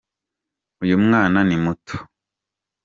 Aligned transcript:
uyumwana 0.81 1.39
nimuto 1.49 1.95